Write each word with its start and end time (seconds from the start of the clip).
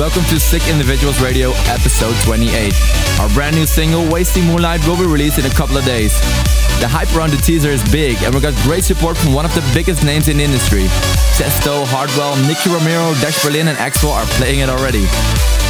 welcome 0.00 0.24
to 0.24 0.40
Sick 0.40 0.66
Individuals 0.66 1.20
Radio 1.20 1.50
episode 1.68 2.16
28. 2.24 2.72
Our 3.20 3.28
brand 3.34 3.54
new 3.54 3.66
single, 3.66 4.10
Wasting 4.10 4.46
Moonlight, 4.46 4.80
will 4.88 4.96
be 4.96 5.04
released 5.04 5.38
in 5.38 5.44
a 5.44 5.50
couple 5.50 5.76
of 5.76 5.84
days. 5.84 6.18
The 6.80 6.88
hype 6.88 7.14
around 7.14 7.32
the 7.32 7.36
teaser 7.36 7.68
is 7.68 7.84
big, 7.92 8.16
and 8.22 8.34
we 8.34 8.40
got 8.40 8.54
great 8.62 8.82
support 8.82 9.18
from 9.18 9.34
one 9.34 9.44
of 9.44 9.52
the 9.54 9.60
biggest 9.74 10.02
names 10.02 10.28
in 10.28 10.38
the 10.38 10.44
industry. 10.44 10.84
Tiësto, 11.36 11.84
Hardwell, 11.84 12.34
Nicky 12.48 12.72
Romero, 12.72 13.12
Dash 13.20 13.44
Berlin, 13.44 13.68
and 13.68 13.76
Axwell 13.76 14.16
are 14.16 14.24
playing 14.40 14.60
it 14.60 14.70
already. 14.70 15.04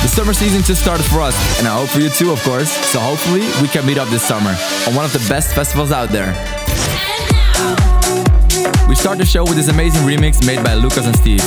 The 0.07 0.09
summer 0.09 0.33
season 0.33 0.63
just 0.63 0.81
started 0.81 1.03
for 1.07 1.21
us, 1.21 1.35
and 1.59 1.67
I 1.67 1.75
hope 1.75 1.89
for 1.89 1.99
you 1.99 2.09
too, 2.09 2.31
of 2.31 2.41
course. 2.45 2.71
So 2.71 3.01
hopefully, 3.01 3.43
we 3.61 3.67
can 3.67 3.85
meet 3.85 3.99
up 3.99 4.11
this 4.11 4.23
summer 4.23 4.55
on 4.87 4.95
one 4.95 5.05
of 5.05 5.13
the 5.13 5.27
best 5.29 5.57
festivals 5.57 5.91
out 5.91 6.11
there. 6.11 6.31
We 8.91 8.97
start 8.97 9.19
the 9.19 9.25
show 9.25 9.45
with 9.45 9.55
this 9.55 9.69
amazing 9.69 10.03
remix 10.03 10.45
made 10.45 10.65
by 10.65 10.75
Lucas 10.75 11.07
and 11.07 11.15
Steve. 11.15 11.39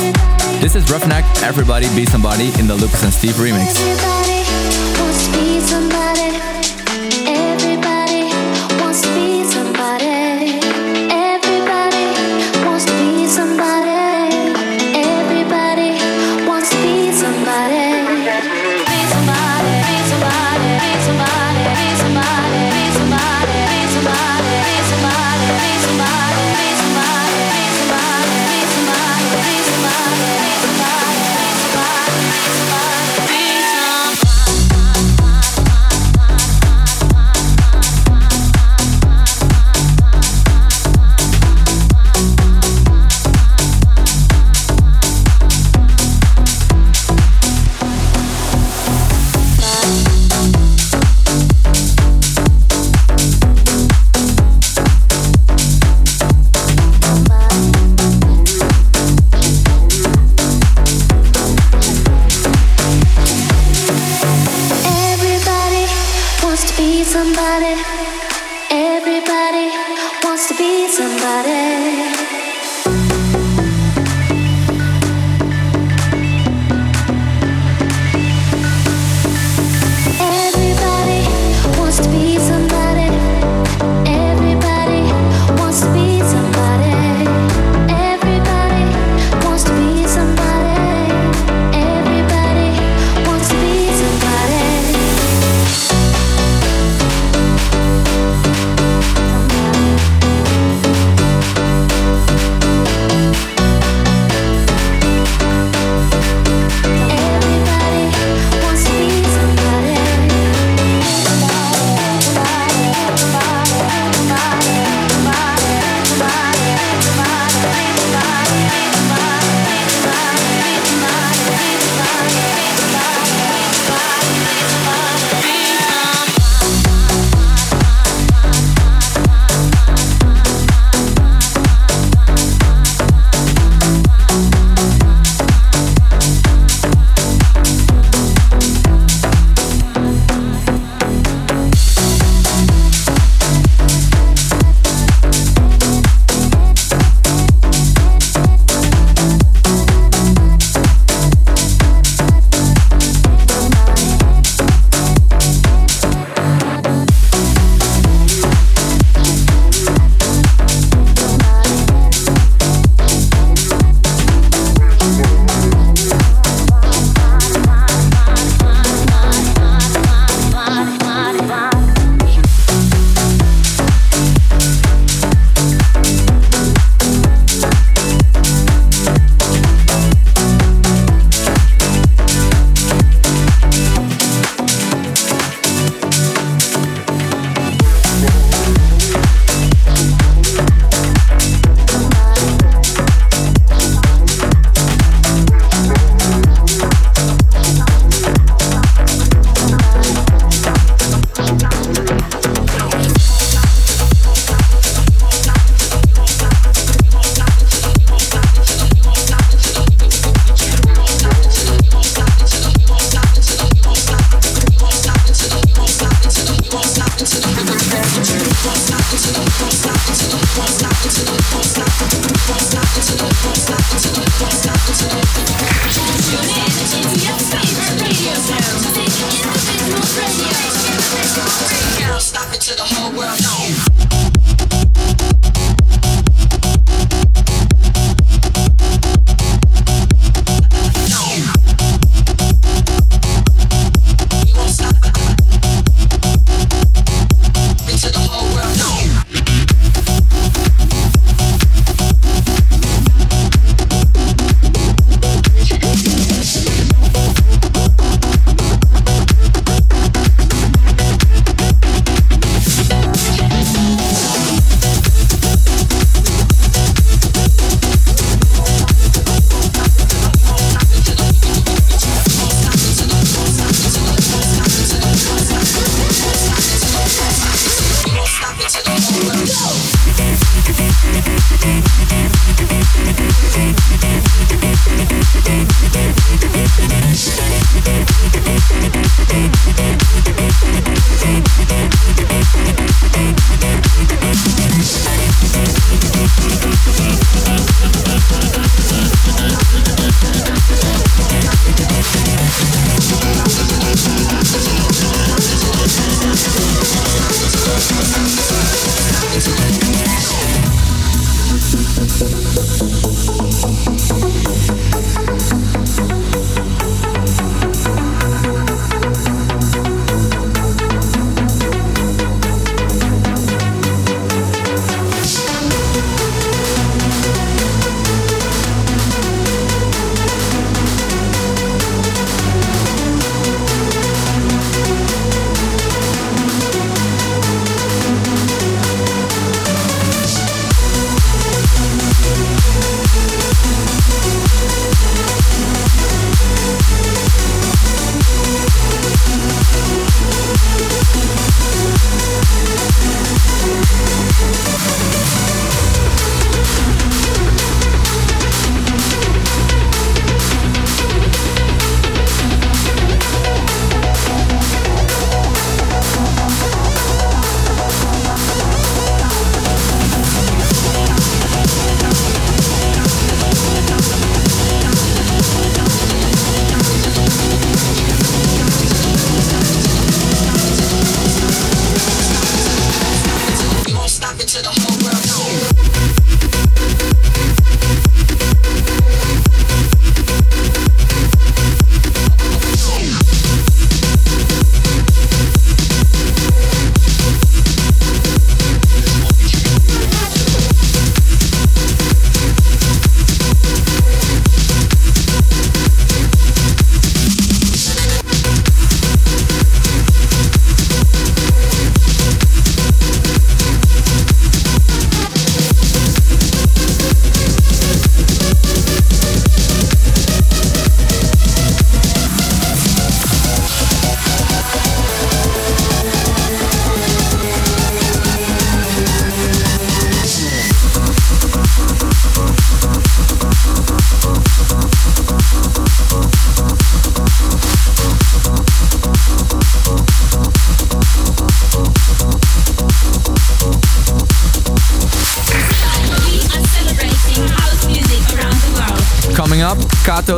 This 0.62 0.76
is 0.76 0.86
Ruffneck, 0.86 1.44
Everybody 1.44 1.94
Be 1.94 2.06
Somebody 2.06 2.58
in 2.58 2.68
the 2.68 2.76
Lucas 2.76 3.04
and 3.04 3.12
Steve 3.12 3.34
remix. 3.34 4.33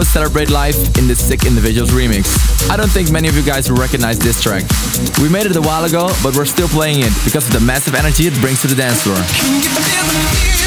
Celebrate 0.02 0.50
Life 0.50 0.98
in 0.98 1.08
the 1.08 1.16
Sick 1.16 1.46
Individuals 1.46 1.92
remix. 1.92 2.70
I 2.70 2.78
don't 2.78 2.90
think 2.90 3.12
many 3.12 3.28
of 3.28 3.36
you 3.36 3.44
guys 3.44 3.70
will 3.70 3.78
recognize 3.78 4.18
this 4.20 4.42
track. 4.42 4.64
We 5.22 5.30
made 5.30 5.46
it 5.46 5.56
a 5.56 5.62
while 5.62 5.86
ago, 5.86 6.10
but 6.24 6.36
we're 6.36 6.46
still 6.46 6.68
playing 6.68 7.00
it 7.00 7.14
because 7.24 7.48
of 7.48 7.54
the 7.54 7.62
massive 7.62 7.96
energy 7.96 8.28
it 8.28 8.34
brings 8.42 8.62
to 8.62 8.68
the 8.68 8.76
dance 8.76 9.04
floor. 9.04 10.65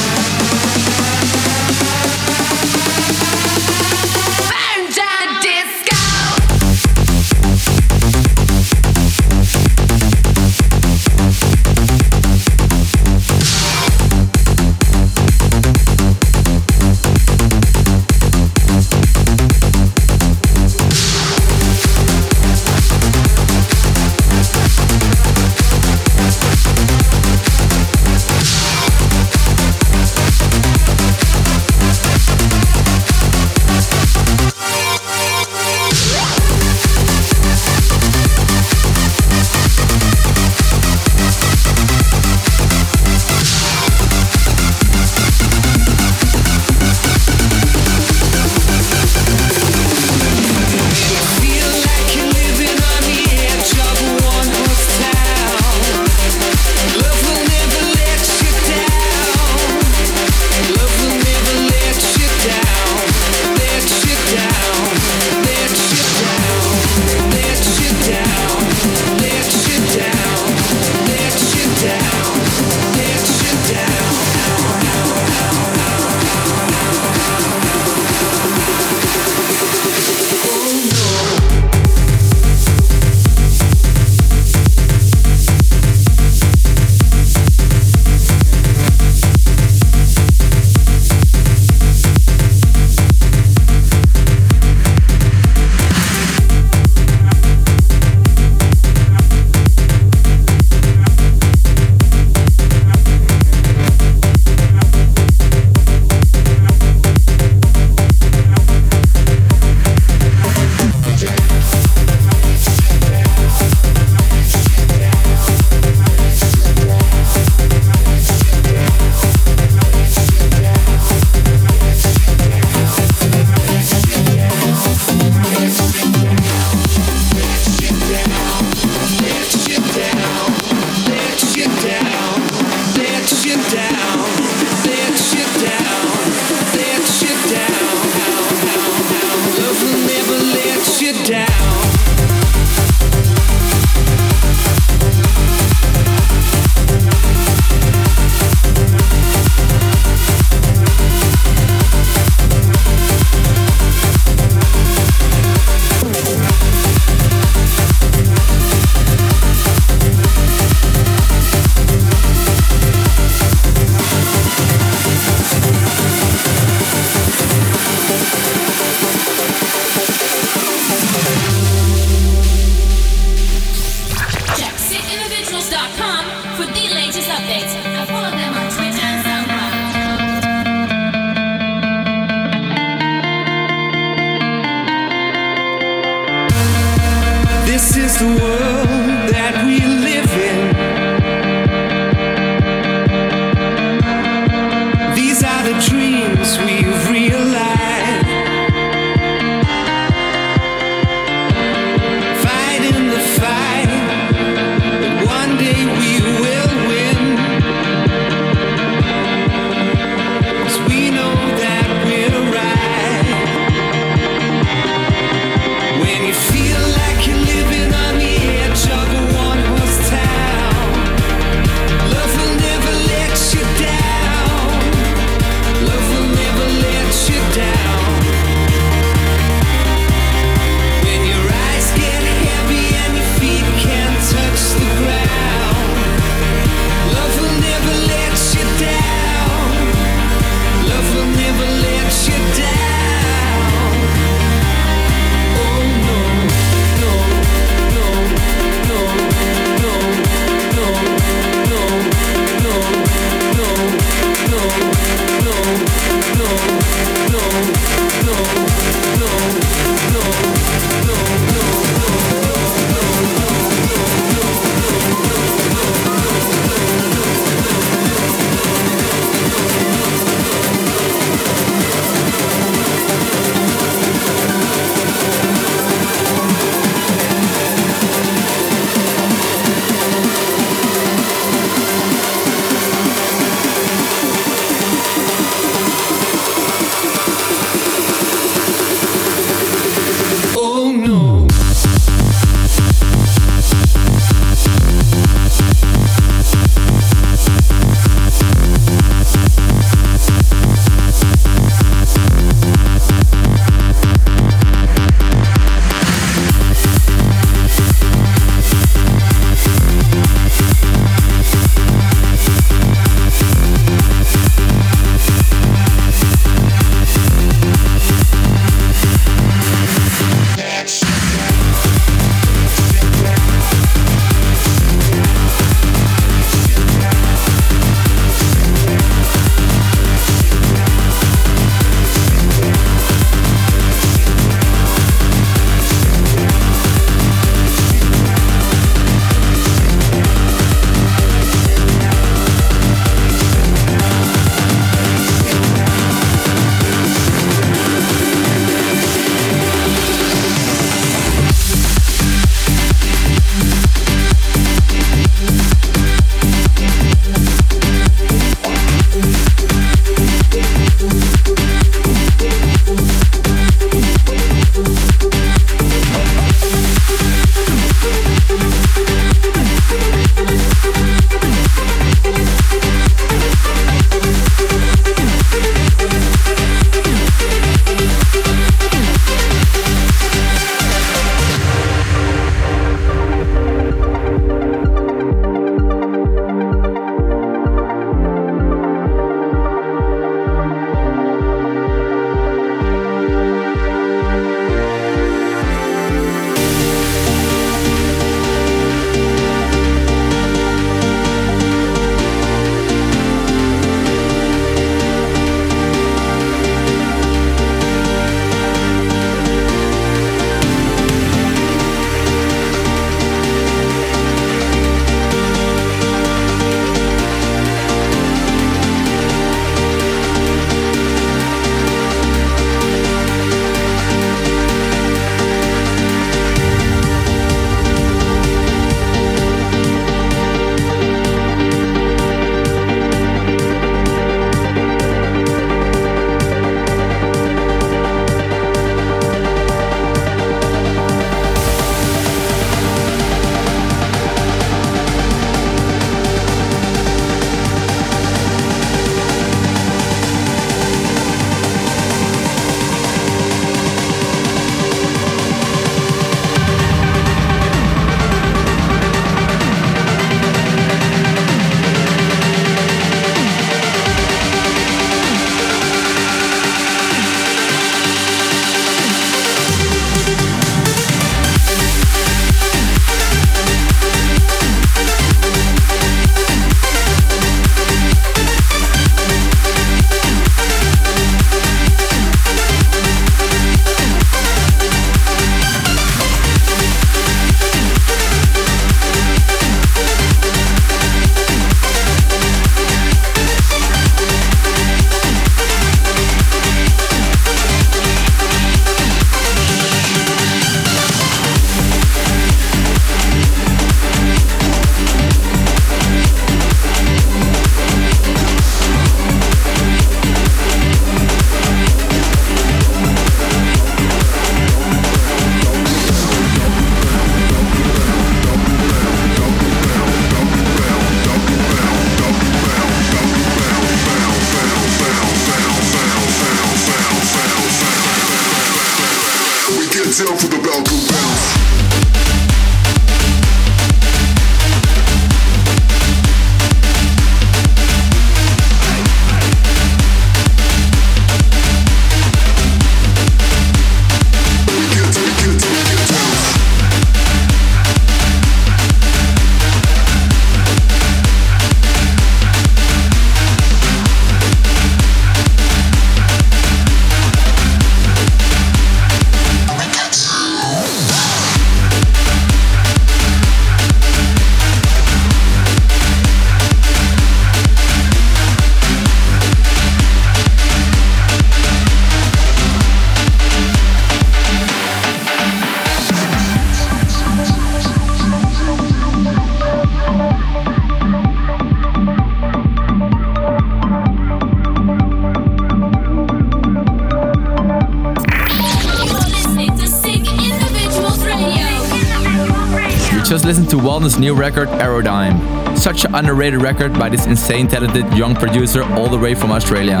Walden's 593.94 594.18
new 594.18 594.34
record, 594.34 594.66
Aerodyne. 594.70 595.78
Such 595.78 596.04
an 596.04 596.16
underrated 596.16 596.60
record 596.60 596.94
by 596.94 597.08
this 597.08 597.26
insane 597.26 597.68
talented 597.68 598.12
young 598.12 598.34
producer 598.34 598.82
all 598.94 599.08
the 599.08 599.16
way 599.16 599.36
from 599.36 599.52
Australia. 599.52 600.00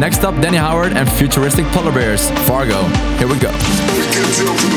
Next 0.00 0.24
up, 0.24 0.34
Danny 0.42 0.56
Howard 0.56 0.94
and 0.94 1.08
futuristic 1.08 1.64
polar 1.66 1.92
bears, 1.92 2.28
Fargo. 2.48 2.82
Here 3.18 3.28
we 3.28 3.38
go. 3.38 4.73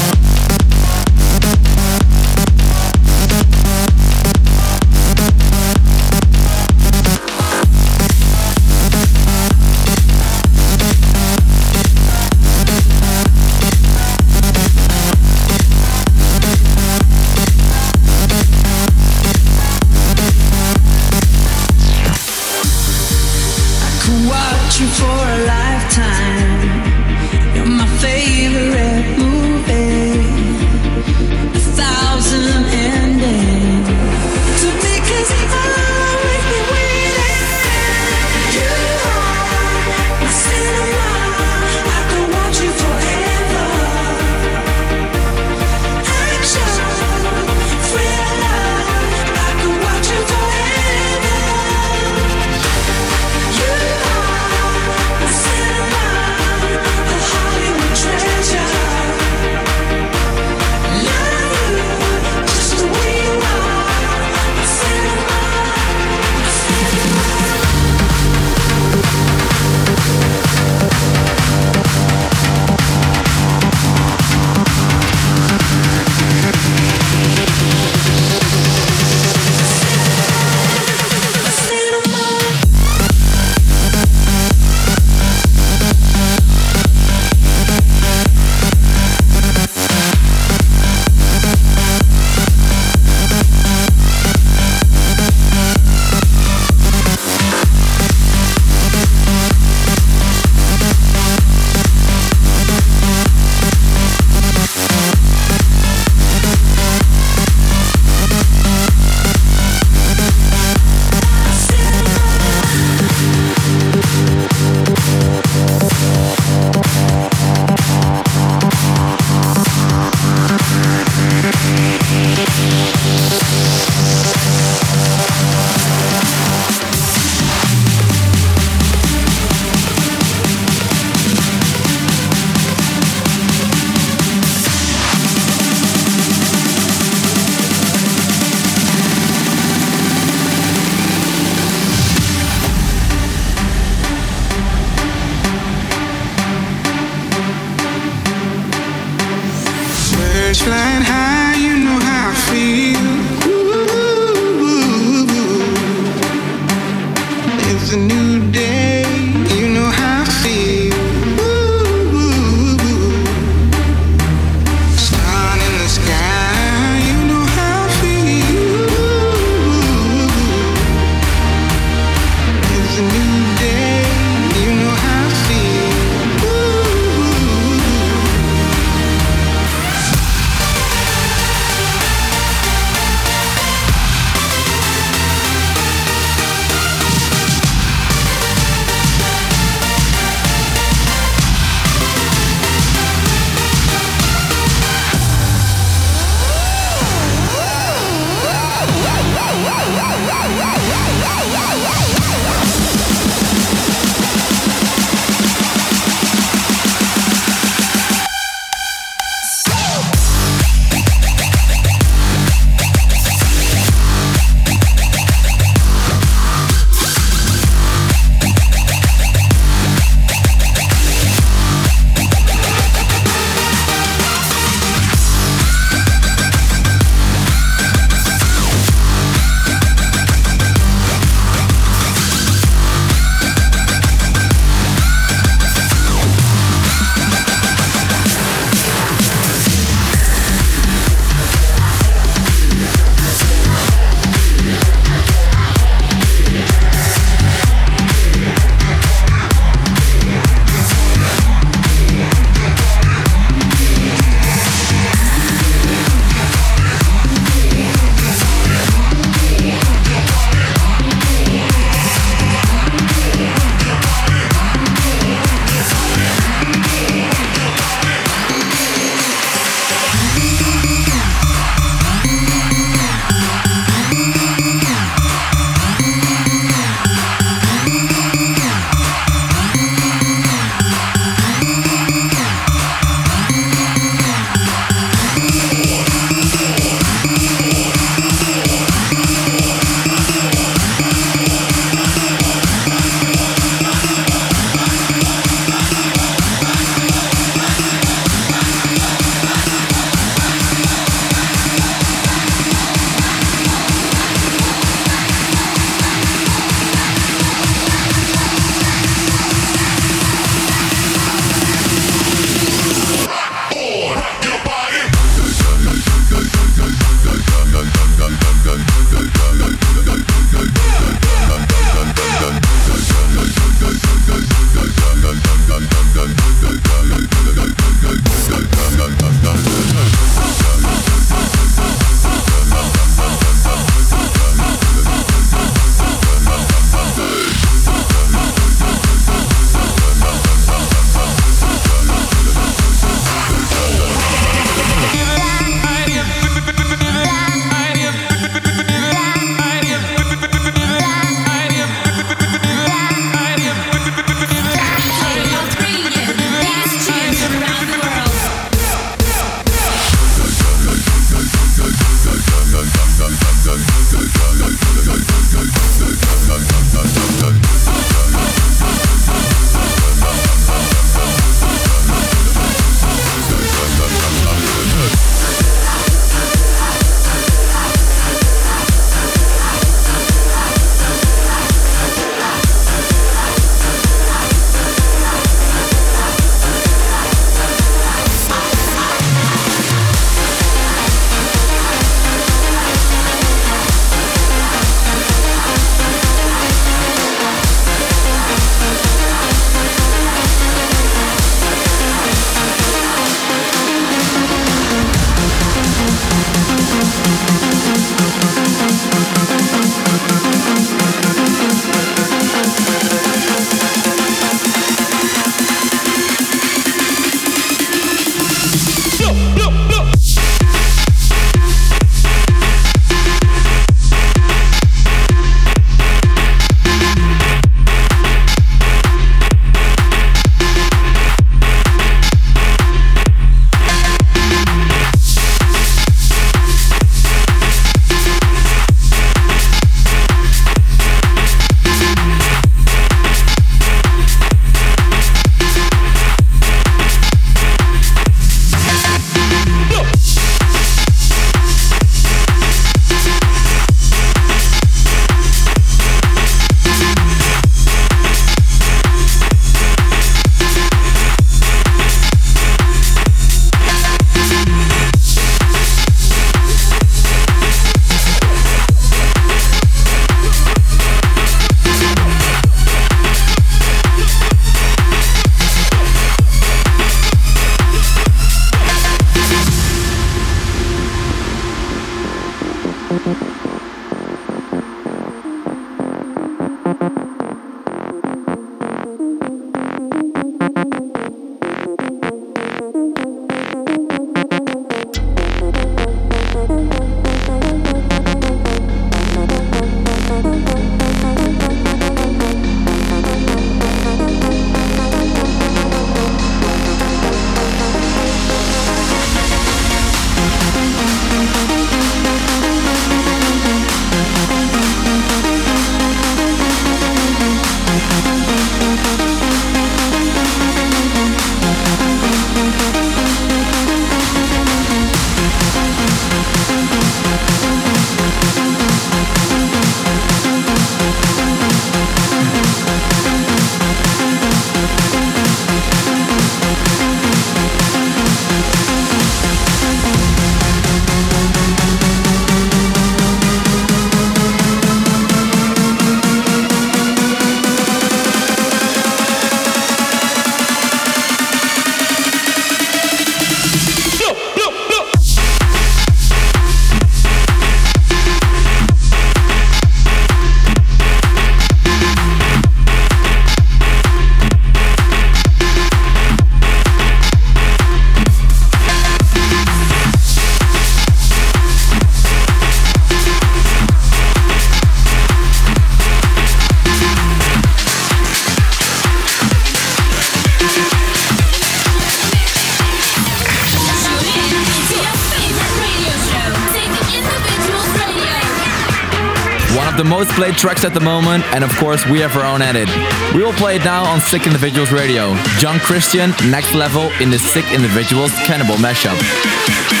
Played 590.41 590.57
tracks 590.57 590.83
at 590.83 590.95
the 590.95 590.99
moment, 590.99 591.43
and 591.53 591.63
of 591.63 591.69
course, 591.77 592.03
we 592.07 592.17
have 592.19 592.35
our 592.35 592.43
own 592.43 592.63
edit. 592.63 592.89
We 593.35 593.43
will 593.43 593.53
play 593.53 593.75
it 593.75 593.85
now 593.85 594.03
on 594.03 594.19
Sick 594.19 594.47
Individuals 594.47 594.91
Radio. 594.91 595.35
John 595.59 595.77
Christian, 595.77 596.31
Next 596.49 596.73
Level 596.73 597.11
in 597.21 597.29
the 597.29 597.37
Sick 597.37 597.71
Individuals 597.71 598.31
Cannibal 598.47 598.73
mashup. 598.77 600.00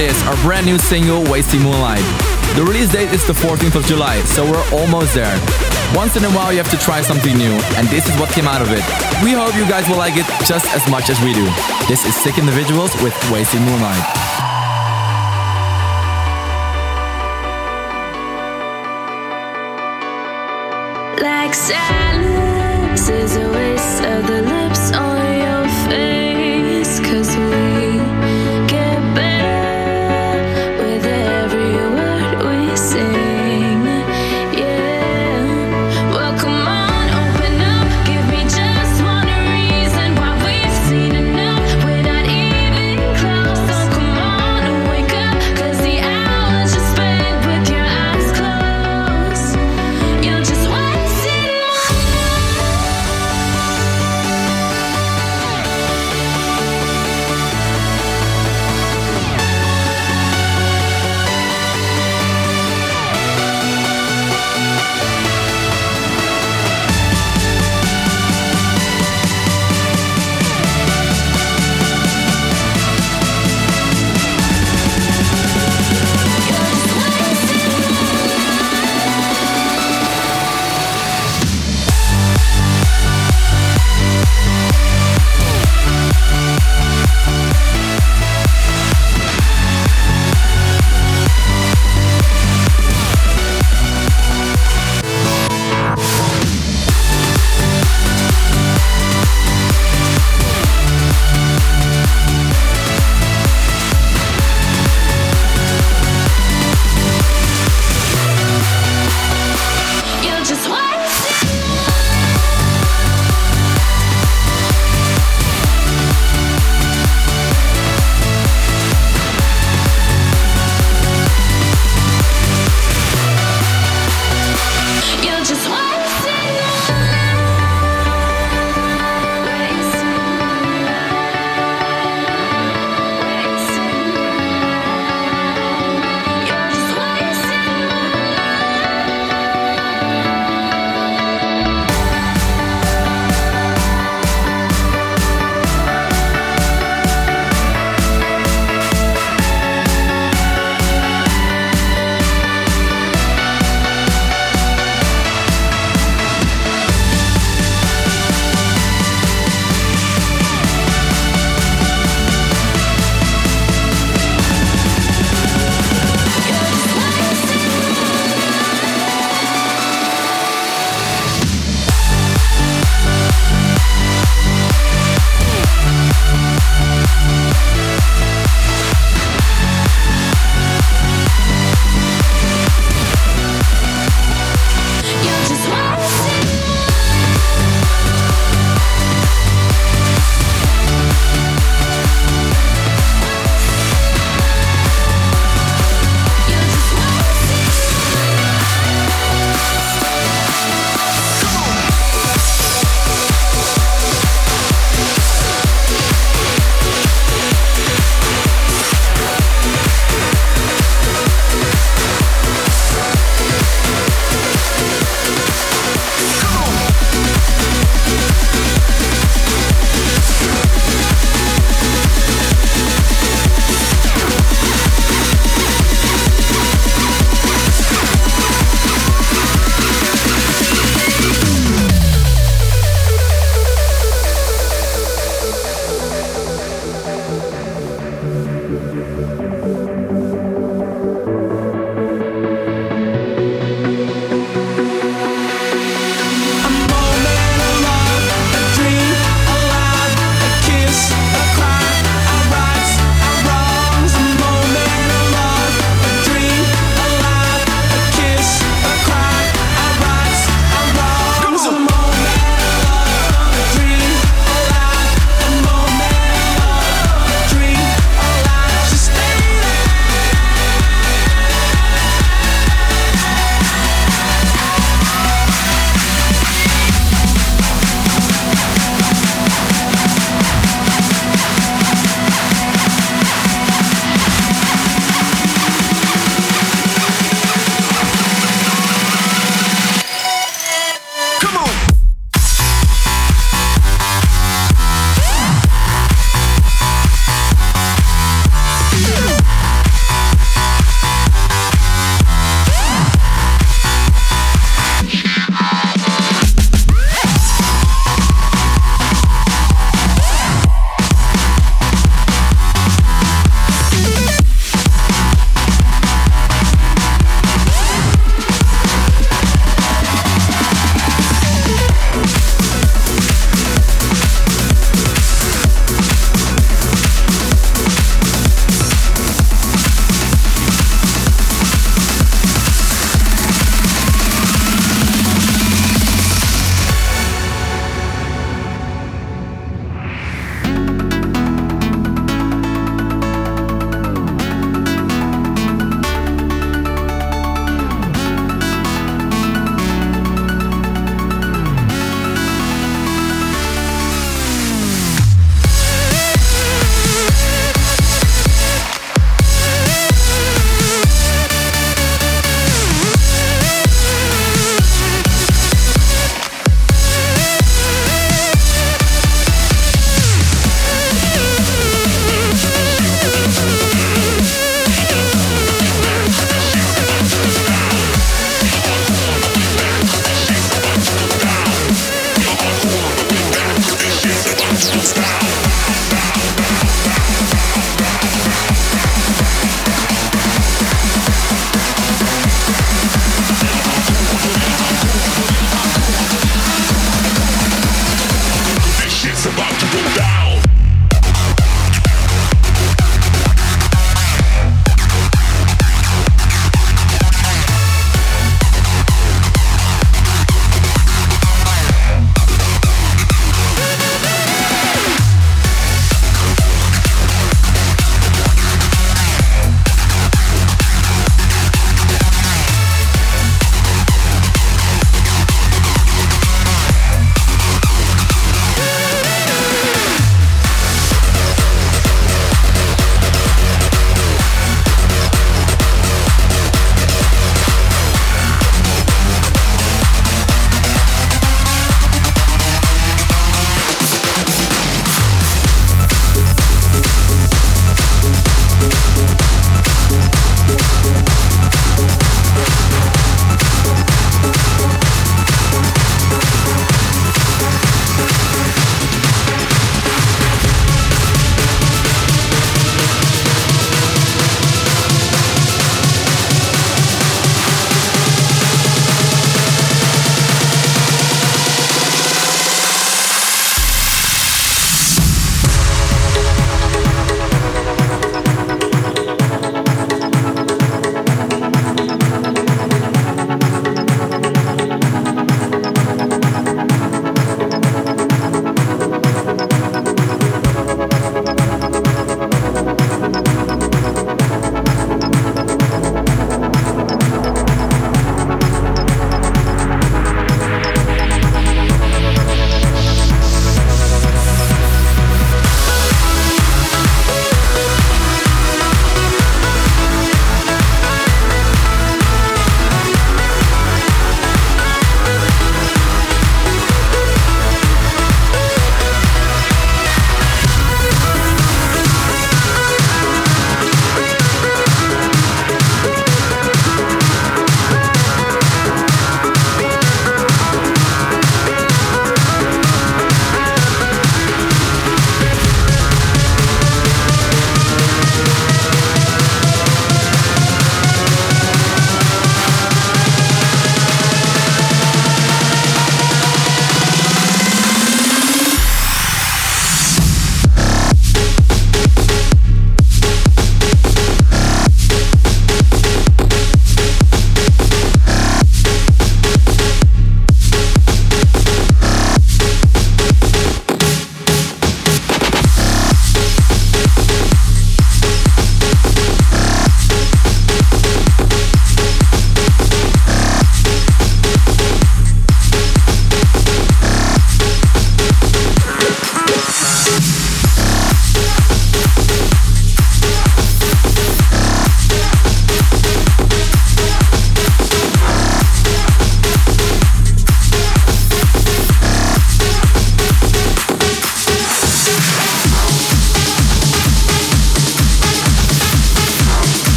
It 0.00 0.10
is, 0.10 0.22
our 0.24 0.36
brand 0.42 0.66
new 0.66 0.78
single, 0.78 1.22
Wasting 1.30 1.60
Moonlight. 1.60 2.04
The 2.56 2.62
release 2.64 2.90
date 2.92 3.12
is 3.12 3.26
the 3.26 3.32
14th 3.32 3.76
of 3.76 3.84
July, 3.86 4.20
so 4.22 4.44
we're 4.44 4.64
almost 4.72 5.14
there. 5.14 5.36
Once 5.94 6.16
in 6.16 6.24
a 6.24 6.30
while, 6.30 6.52
you 6.52 6.58
have 6.58 6.70
to 6.70 6.78
try 6.78 7.00
something 7.00 7.36
new, 7.36 7.52
and 7.76 7.86
this 7.88 8.08
is 8.08 8.18
what 8.18 8.30
came 8.30 8.46
out 8.46 8.62
of 8.62 8.70
it. 8.72 8.84
We 9.22 9.32
hope 9.32 9.54
you 9.54 9.66
guys 9.68 9.88
will 9.88 9.98
like 9.98 10.16
it 10.16 10.26
just 10.44 10.66
as 10.74 10.88
much 10.90 11.10
as 11.10 11.20
we 11.20 11.32
do. 11.32 11.44
This 11.88 12.04
is 12.06 12.14
Sick 12.16 12.38
Individuals 12.38 12.92
with 13.02 13.14
Wasting 13.30 13.62
Moonlight. 13.62 14.04
Like 21.20 21.52
silence 21.54 23.08
is 23.08 23.36
a 23.36 23.48
waste 23.50 24.04
of 24.04 24.26
the 24.26 24.42
lips 24.42 24.89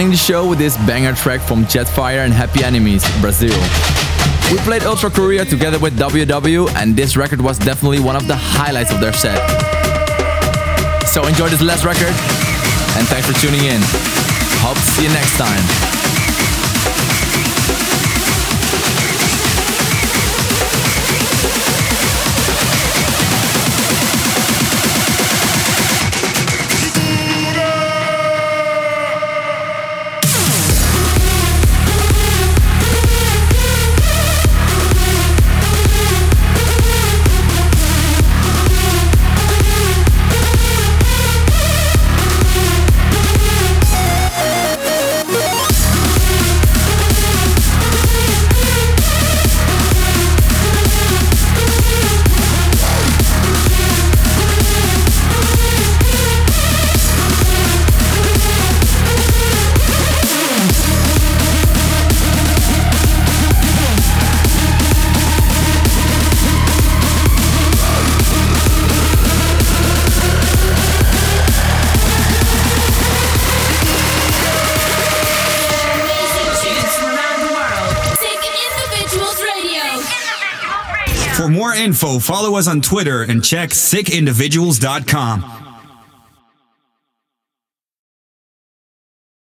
ending 0.00 0.12
the 0.12 0.16
show 0.16 0.48
with 0.48 0.58
this 0.58 0.78
banger 0.86 1.12
track 1.12 1.42
from 1.42 1.62
Jetfire 1.64 2.24
and 2.24 2.32
Happy 2.32 2.64
Enemies, 2.64 3.04
Brazil. 3.20 3.52
We 4.50 4.56
played 4.60 4.82
Ultra 4.82 5.10
Korea 5.10 5.44
together 5.44 5.78
with 5.78 5.98
W&W, 5.98 6.68
and 6.70 6.96
this 6.96 7.18
record 7.18 7.42
was 7.42 7.58
definitely 7.58 8.00
one 8.00 8.16
of 8.16 8.26
the 8.26 8.34
highlights 8.34 8.90
of 8.92 9.00
their 9.00 9.12
set. 9.12 9.36
So 11.06 11.26
enjoy 11.26 11.50
this 11.50 11.60
last 11.60 11.84
record, 11.84 12.16
and 12.96 13.06
thanks 13.08 13.26
for 13.26 13.38
tuning 13.44 13.66
in. 13.66 13.80
Hope 14.64 14.78
to 14.78 14.80
see 14.80 15.02
you 15.02 15.10
next 15.10 15.36
time. 15.36 16.09
Follow 82.18 82.56
us 82.56 82.66
on 82.66 82.80
Twitter 82.80 83.22
and 83.22 83.44
check 83.44 83.70
sickindividuals.com. 83.70 85.59